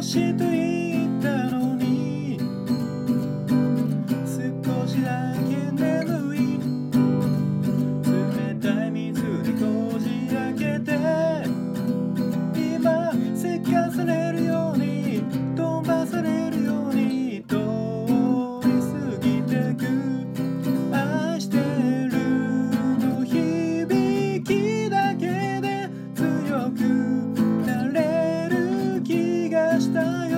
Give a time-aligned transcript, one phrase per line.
[0.00, 0.79] 些对
[29.92, 30.29] time.